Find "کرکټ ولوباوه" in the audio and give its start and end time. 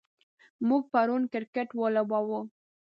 1.33-2.39